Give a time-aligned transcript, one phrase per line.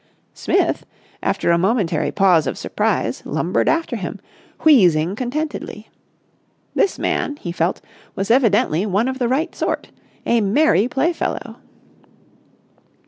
[0.33, 0.83] Smith,
[1.21, 4.19] after a momentary pause of surprise, lumbered after him,
[4.63, 5.89] wheezing contentedly.
[6.73, 7.81] This man, he felt,
[8.15, 9.91] was evidently one of the right sort,
[10.25, 11.57] a merry playfellow.